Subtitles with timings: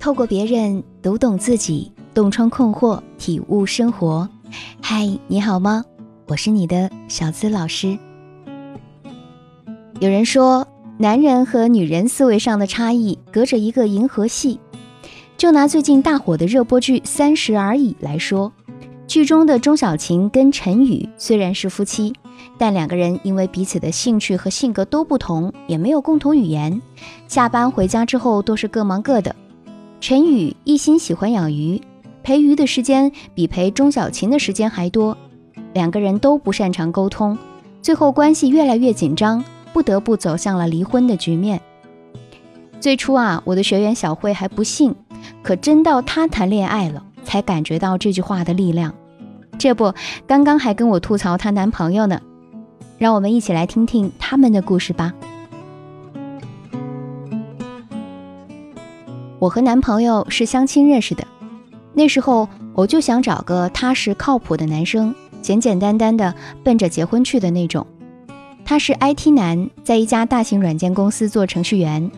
[0.00, 4.28] 透过别人读懂自己，洞穿困惑，体悟生活。
[4.80, 5.84] 嗨，你好吗？
[6.26, 7.98] 我是你的小资老师。
[9.98, 10.66] 有人说，
[10.98, 14.60] 男人和女人思维上的差异隔着一个银河系。
[15.36, 18.52] 就拿最近大火的热播剧《三十而已》来说，
[19.08, 22.12] 剧中的钟小琴跟陈宇虽然是夫妻，
[22.56, 26.80] 但两个人因为彼此的兴趣和性格都不同，也没有共同语言，
[27.26, 29.34] 下班回家之后都是各忙各的。
[30.00, 31.80] 陈宇一心喜欢养鱼，
[32.22, 35.16] 陪鱼的时间比陪钟小琴的时间还多，
[35.74, 37.36] 两个人都不擅长沟通，
[37.82, 41.60] 最后关系越来越紧张，不得不走向了离婚的局面。
[42.80, 44.94] 最初啊，我的学员小慧还不信。
[45.42, 48.94] 可真到她谈恋爱了，才感觉到这句话的力量。
[49.58, 49.92] 这不，
[50.28, 52.20] 刚刚还跟我吐槽她男朋友呢。
[52.98, 55.12] 让我们一起来听听他们的故事吧。
[59.38, 61.24] 我和男朋友是相亲认识的，
[61.94, 67.86] 那时候我就想找个踏实靠谱的男生，简简单单的奔着结婚去的那种。
[68.64, 72.10] 他是 IT 男，在一家大型软件公司做程序员。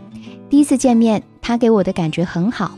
[0.48, 2.72] 第一次见面，他给我的感觉很好。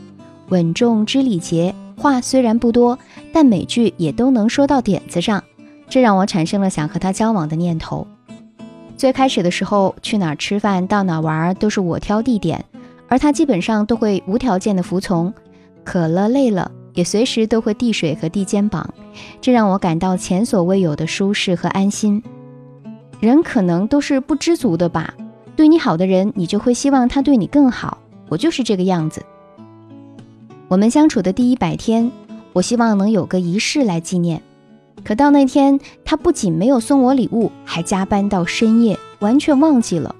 [0.49, 2.99] 稳重知礼节，话虽然不多，
[3.31, 5.41] 但每句也都能说到点子上，
[5.87, 8.05] 这让我产生了想和他交往的念头。
[8.97, 12.63] 最开始的时候，去哪儿吃饭、到哪玩都是我挑地点，
[13.07, 15.33] 而他基本上都会无条件的服从。
[15.83, 18.93] 渴了、累了，也随时都会递水和递肩膀，
[19.41, 22.23] 这让我感到前所未有的舒适和安心。
[23.19, 25.13] 人可能都是不知足的吧，
[25.55, 27.97] 对你好的人，你就会希望他对你更好。
[28.29, 29.21] 我就是这个样子。
[30.69, 32.11] 我们相处的第一百天，
[32.53, 34.41] 我希望能有个仪式来纪念。
[35.03, 40.15] 可到那天，他不仅没有送我礼物，还加班到深夜，完全忘记了。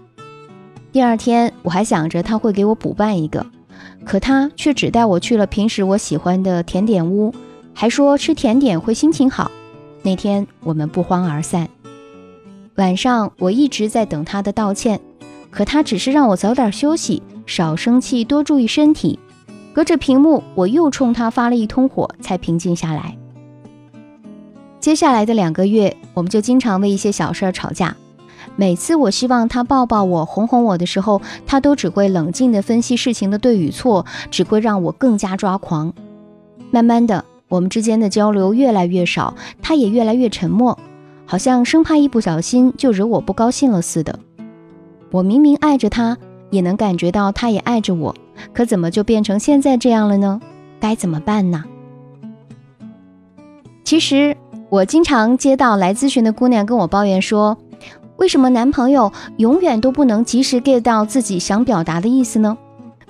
[0.93, 3.47] 第二天，我还想着他会给我补办一个，
[4.05, 7.33] 可他却只带我去了平时我喜欢的甜点屋，
[7.73, 9.49] 还说吃甜点会心情好。
[10.03, 11.67] 那天我们不欢而散。
[12.75, 14.99] 晚上，我一直在等他的道歉，
[15.49, 19.17] 可他只是让我早点休息，少生气，多注意身体。
[19.73, 23.17] 隔着屏幕，我又冲他发了一通火，才平静下来。
[24.79, 27.97] 接下来的两个月，我们就经常为一些小事儿吵架。
[28.55, 35.93] 每次我希望他抱抱我、哄哄我的时候，他都只会冷静地分析事情的对与错，只会让我更加抓狂。
[36.69, 40.77] 慢慢的，我们之间的交流越来越少，他也越来越沉默，
[41.25, 44.19] 好像生怕一不小心就惹我不高兴了似的。
[45.11, 46.17] 我明明爱着他，
[46.49, 48.15] 也能感觉到他也爱着我。
[48.53, 50.39] 可怎么就变成现在这样了呢？
[50.79, 51.63] 该怎么办呢？
[53.83, 54.35] 其实
[54.69, 57.57] 我经常接到来咨询的姑娘跟我抱怨说，
[58.23, 62.57] 为什么男朋友永远都不能及时 get 到自己想表达的意思呢？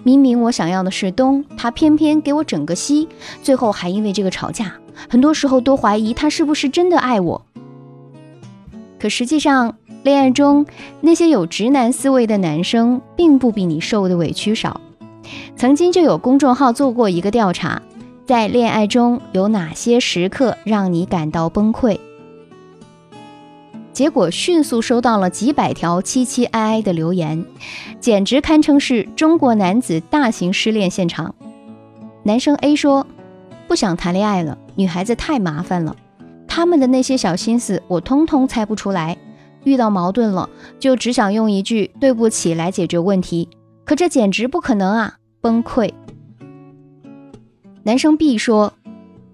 [0.01, 3.07] 明明我想要的是东，他偏偏给我整个西，
[3.43, 4.73] 最后还因为这个吵架。
[5.07, 7.45] 很多时候都怀疑他是不是真的爱我。
[8.99, 10.65] 可实际上，恋爱中
[11.01, 14.81] 那些有直男思维的男生，并不比你受的委屈少。
[15.55, 17.83] 曾经就有公众号做过一个调查，
[18.25, 21.99] 在恋爱中有哪些时刻让你感到崩溃？
[23.93, 27.45] 结果迅速收到了几百条凄凄哀哀的留言，
[27.99, 31.35] 简直堪称是中国男子大型失恋现场。
[32.23, 33.05] 男生 A 说
[33.69, 35.95] ：“不想谈恋爱了，女孩子太麻烦了，
[36.47, 39.15] 他们的那些小心思我通通猜不出来。
[39.63, 40.49] 遇到矛盾了，
[40.79, 43.47] 就只想用一句对不起来解决问题，
[43.85, 45.93] 可这简直不可能啊！”崩溃。
[47.83, 48.73] 男生 B 说：“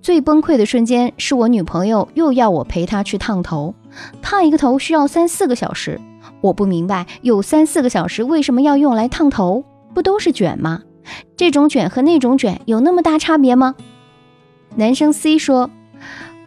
[0.01, 3.73] 最崩溃的瞬间是我女朋友又要我陪她去烫头，
[4.21, 5.99] 烫一个头需要三四个小时。
[6.41, 9.63] 我不明白，有三四个小时为什么要用来烫头？
[9.93, 10.83] 不都是卷吗？
[11.35, 13.75] 这种卷和那种卷有那么大差别吗？”
[14.75, 15.69] 男生 C 说：“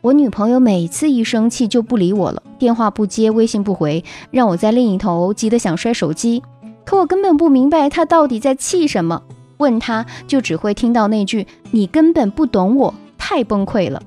[0.01, 6.43] 我女朋友每次一生气就不理我了，电话不接，微信不回，让我在另一头急得想摔手机。
[6.85, 9.23] 可我根本不明白她到底在气什么。”
[9.59, 14.03] 问他就只会听到那句“你根本不懂我”，太崩溃了。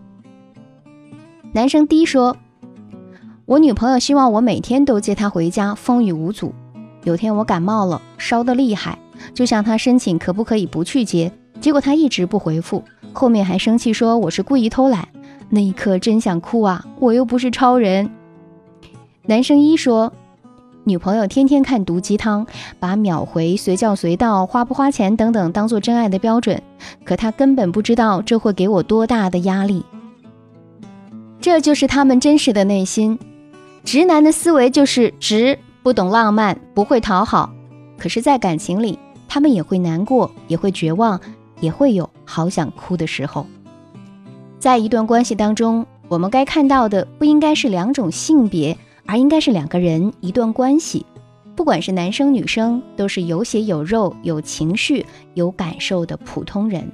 [1.53, 2.35] 男生 D 说
[3.47, 6.51] ：“我女朋友希望我每天都接她回家，风雨无阻。
[7.03, 8.97] 有天我感冒了，烧得厉害，
[9.35, 11.31] 就向她申请可不可以不去接，
[11.61, 12.83] 结果她一直不回复，
[13.13, 15.07] 后面还生气说我是故意偷懒。
[15.49, 18.09] 那一刻真想哭啊，我又不是超人。”
[19.27, 20.11] 男生一说。
[20.87, 22.45] 女朋友天天看毒鸡汤，
[22.79, 26.61] 把秒回、随叫随到、花不花钱等等当做真爱的标准，
[27.03, 29.83] 可他根本不知道这会给我多大的压力。
[31.41, 33.17] 这就是他们真实的内心。
[33.85, 37.53] 直男的思维就是直，不懂浪漫，不会讨好。
[37.99, 38.97] 可是，在感情里，
[39.27, 41.21] 他们也会难过，也会绝望，
[41.59, 43.45] 也会有好想哭的时候。
[44.57, 51.05] 在一段关系当中，我们该看到的不应该是两种性别，而应该是两个人一段关系。
[51.55, 55.05] 不管是男生女生，都是有血有肉、有情绪、
[55.35, 56.91] 有感受的普通人。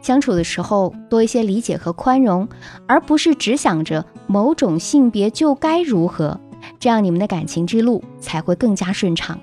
[0.00, 2.48] 相处的时候多一些理解和宽容，
[2.86, 6.40] 而不是只想着某种性别就该如何，
[6.78, 9.38] 这样你们的感情之路才会更加顺畅。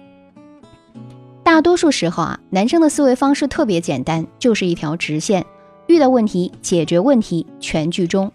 [1.43, 5.45] 大多数时候啊，男生的思维方式特别简单，就是一条直线，
[5.87, 8.29] 遇到问题解决问题全剧终；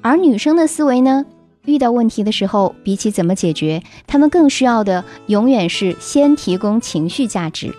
[0.00, 1.26] 而女生的思维呢，
[1.64, 7.74] 遇到问题的时候，比起怎么解决，他们更需要的永远是先提供情绪价值。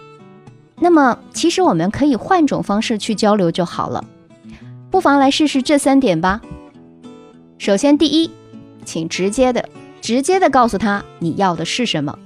[0.79, 4.03] 那么，其实我们可以换种方式去交流就好了，
[4.89, 6.41] 不妨来试试这三点吧。
[7.57, 8.31] 首先，第一，
[8.85, 9.67] 请直接的、
[9.99, 12.17] 直接的告诉他你要的是什么。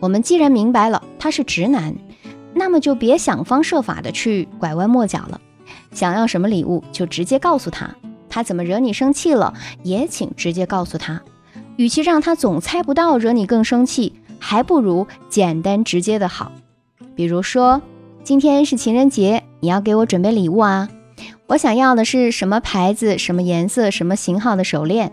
[0.00, 1.94] 我们既然明白了他是直男，
[2.54, 5.40] 那么就别想方设法的去拐弯抹角了。
[5.92, 7.94] 想要什么礼物就直接告诉他，
[8.28, 9.52] 他怎么惹你生气了
[9.82, 11.22] 也请直接告诉他。
[11.76, 16.50] 与其让他总猜不到，惹你更生气，还不如简单直接的好。
[17.14, 17.82] 比如说，
[18.24, 20.88] 今天是情人节，你要给我准备礼物啊！
[21.48, 25.12] 我想要的是什么牌子、什么颜色、什么型号的手链，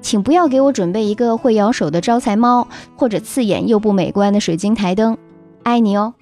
[0.00, 2.66] 请不要给我准备一个会摇手的招财猫，
[2.96, 5.18] 或者刺眼又不美观的水晶台灯。
[5.62, 6.14] 爱你哦。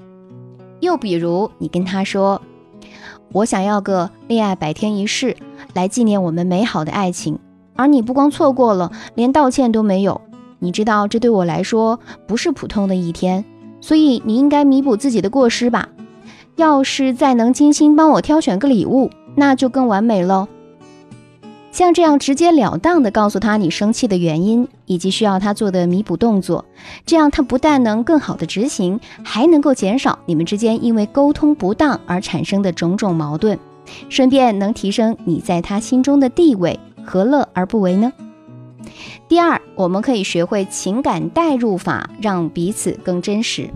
[0.81, 2.43] 又比如，你跟他说，
[3.33, 5.37] 我想要个恋爱百天仪式，
[5.75, 7.39] 来纪念我们美好的爱情，
[7.77, 10.21] 而你不光错过了，连道歉都没有。
[10.59, 13.45] 你知道，这对我来说不是普通的一天。
[13.87, 15.91] 所以你应该弥补自己的过失吧。
[16.57, 20.49] 要是再能精心帮我挑选个礼物，那就更完美喽。
[21.71, 26.65] 像这样直截了当的告诉他你生气的原因以及需要他做的弥补动作，
[27.05, 33.57] 这样他不但能更好的执行，还能够减少你们之间因为沟通不当而产生的种种矛盾，
[34.09, 38.13] 顺便能提升你在他心中的地位，何乐而不为呢？
[39.29, 43.71] 第二，我们可以学会情感代入法，让彼此更真实。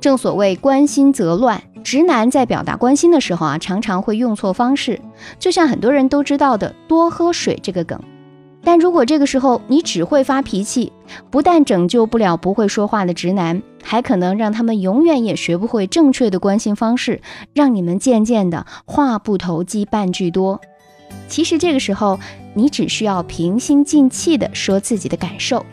[0.00, 5.00] 正所谓关心则乱，直男在表达关心的时候啊，常常会用错方式。
[5.38, 8.00] 就像很多人都知道的“多喝水”这个梗，
[8.64, 10.92] 但如果这个时候你只会发脾气，
[11.30, 17.20] 不但拯救不了不会说话的直男，还可能让他们永远也学不会正确的关心方式，
[17.52, 20.60] 让你们渐渐的话不投机半句多。
[21.28, 22.18] 其实这个时候，
[22.54, 25.64] 你只需要平心静气地说自己的感受，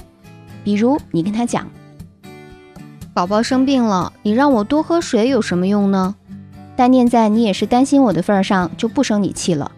[0.64, 1.68] 比如你跟他讲
[3.14, 6.16] ：“宝宝生病了，你让我多喝水有什么用呢？
[6.76, 9.72] 但念在你也是担心我的份上，就不生你气了。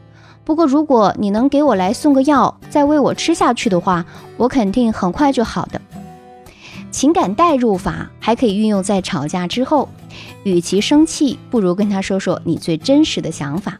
[0.43, 4.05] 不过如果你能给我来送个药，再喂我吃下去的话，
[4.35, 5.79] 我肯定很快就好的。”
[6.91, 9.87] 情感代入法还可以运用在吵架之后，
[10.43, 13.79] 与其生气，不如跟他说说你最真实的想法，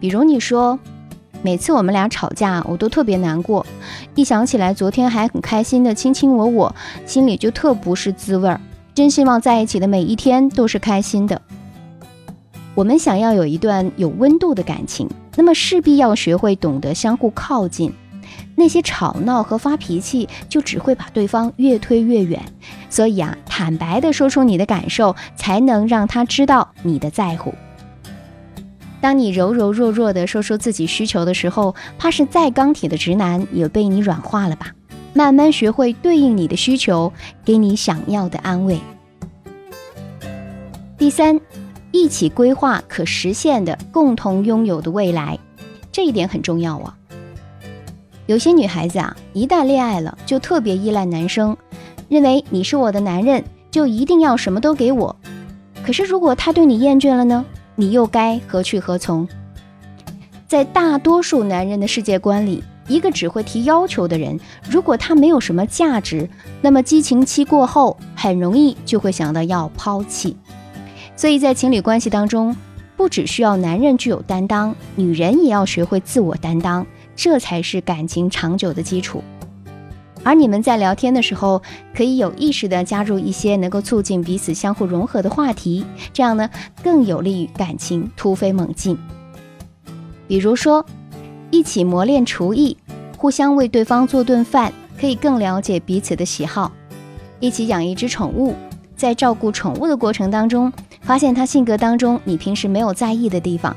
[0.00, 0.78] 比如你说。
[1.42, 3.64] 每次我们俩吵架，我都特别难过。
[4.14, 6.74] 一想起来昨天还很开心的卿卿我我，
[7.06, 8.60] 心里就特不是滋味儿。
[8.94, 11.40] 真希望在一起的每一天都是开心的。
[12.74, 17.92] 我们想要有一段有温度的感情，那么势必要学会懂得相互靠近。
[18.56, 22.42] 那些吵闹和发脾气，就只会把对方越推越远。
[22.90, 27.54] 所以啊，坦白的说出你的感受，才能让他知道你的在乎。
[29.00, 34.72] 当你柔柔弱弱地说出自己需求的时候，怕是再钢铁的直男也被你软化了吧？
[35.14, 37.12] 慢慢学会对应你的需求，
[37.44, 38.78] 给你想要的安慰。
[40.96, 41.40] 第三，
[41.92, 45.38] 一起规划可实现的、共同拥有的未来，
[45.92, 46.94] 这一点很重要啊。
[48.26, 51.56] 有些女孩子啊，一旦恋爱了，就特别依赖男生，
[52.08, 55.16] 认为你是我的男人，就一定要什么都给我。
[55.82, 57.44] 可是如果他对你厌倦了呢？
[57.80, 59.28] 你又该何去何从？
[60.48, 66.28] 在大多数男人的世界观里，一个只会提要求的人，如果他没有什么价值，
[66.60, 70.36] 那么激情期过后，很容易就会想到要抛弃。
[71.14, 72.56] 所以在情侣关系当中，
[72.96, 79.22] 不只需要男人具有担当，女人也要学会自我担当，这才是感情长久的基础。
[80.28, 81.62] 而你们在聊天的时候，
[81.96, 86.50] 可以有意识地加入一些能够促进彼此相互融合的话题，这样呢
[86.84, 88.98] 更有利于感情突飞猛进。
[90.26, 90.84] 比如说，
[91.50, 92.76] 一起磨练厨艺，
[93.16, 94.70] 互相为对方做顿饭，
[95.00, 96.70] 可以更了解彼此的喜好；
[97.40, 98.54] 一起养一只宠物，
[98.94, 100.70] 在照顾宠物的过程当中，
[101.00, 103.72] 发现它性格当中你平时没有在意的地方；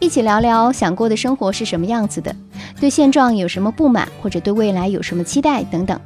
[0.00, 2.34] 一起聊聊想过的生活是什么样子的。
[2.80, 6.00] 对现状有什么不满，或者对未来有什么期待等等，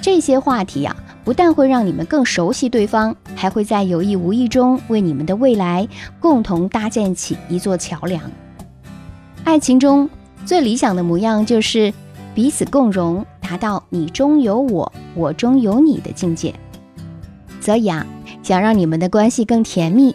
[0.00, 0.94] 这些话题呀，
[1.24, 5.86] 不但会让你们更熟悉对方，还会在有意无意中为你们的未来
[6.20, 8.22] 共同搭建起一座桥梁。
[9.42, 10.08] 爱情中
[10.46, 11.92] 最理想的模样就是
[12.34, 16.54] 彼此共融，达到你中有我，我中有你的境界。
[17.60, 18.06] 所以啊，
[18.42, 20.14] 想让你们的关系更甜蜜，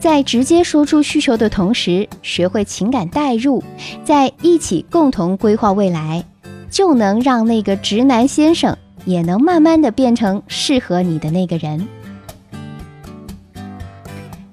[0.00, 3.62] 在直接说出需求的同时，学会情感代入，
[4.04, 6.24] 在一起共同规划未来，
[6.70, 11.86] 就能让那个直男先生也能慢慢的变成适合你的那个人。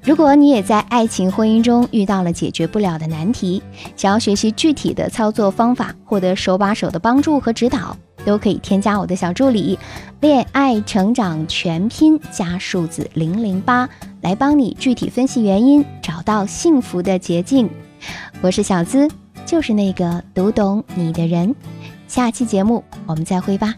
[0.01, 3.61] 如果你也在爱情婚姻中遇到了解决不了的难题，
[3.95, 7.95] 想要学习具体的操作方法，获得手把手的帮助和指导。
[8.25, 9.77] 都可以添加我的小助理
[10.19, 13.87] “恋爱成长全拼”加数字零零八，
[14.21, 17.69] 来帮你具体分析原因，找到幸福的捷径。
[18.41, 19.07] 我是小资，
[19.45, 21.55] 就是那个读懂你的人。
[22.07, 23.75] 下期节目我们再会吧。